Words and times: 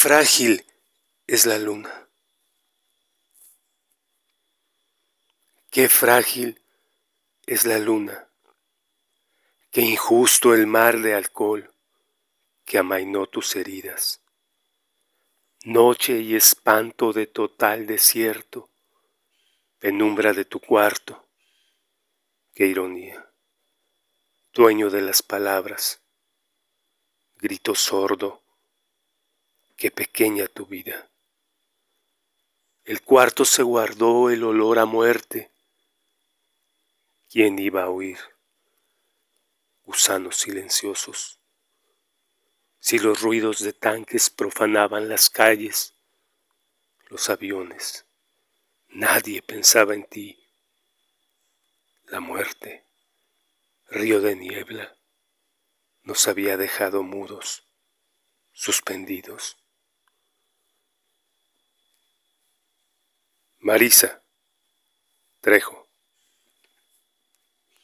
frágil 0.00 0.64
es 1.26 1.44
la 1.44 1.58
luna. 1.58 2.08
Qué 5.70 5.90
frágil 5.90 6.58
es 7.44 7.66
la 7.66 7.78
luna. 7.78 8.26
Qué 9.70 9.82
injusto 9.82 10.54
el 10.54 10.66
mar 10.66 11.00
de 11.00 11.12
alcohol 11.12 11.70
que 12.64 12.78
amainó 12.78 13.26
tus 13.26 13.54
heridas. 13.56 14.22
Noche 15.64 16.18
y 16.20 16.34
espanto 16.34 17.12
de 17.12 17.26
total 17.26 17.86
desierto, 17.86 18.70
penumbra 19.80 20.32
de 20.32 20.46
tu 20.46 20.60
cuarto. 20.60 21.28
Qué 22.54 22.66
ironía. 22.66 23.30
Dueño 24.54 24.88
de 24.88 25.02
las 25.02 25.22
palabras, 25.22 26.00
grito 27.36 27.74
sordo, 27.74 28.42
qué 29.80 29.90
pequeña 29.90 30.46
tu 30.46 30.66
vida. 30.66 31.08
El 32.84 33.00
cuarto 33.00 33.46
se 33.46 33.62
guardó 33.62 34.28
el 34.28 34.44
olor 34.44 34.78
a 34.78 34.84
muerte 34.84 35.50
¿Quién 37.30 37.58
iba 37.58 37.84
a 37.84 37.88
oír? 37.88 38.18
Gusanos 39.84 40.36
silenciosos. 40.36 41.38
Si 42.78 42.98
los 42.98 43.22
ruidos 43.22 43.60
de 43.60 43.72
tanques 43.72 44.28
profanaban 44.28 45.08
las 45.08 45.30
calles, 45.30 45.94
los 47.08 47.30
aviones, 47.30 48.04
nadie 48.88 49.40
pensaba 49.40 49.94
en 49.94 50.04
ti. 50.04 50.44
La 52.06 52.20
muerte, 52.20 52.84
río 53.88 54.20
de 54.20 54.36
niebla, 54.36 54.94
nos 56.02 56.28
había 56.28 56.58
dejado 56.58 57.02
mudos, 57.02 57.62
suspendidos. 58.52 59.59
Marisa, 63.62 64.22
Trejo. 65.42 65.79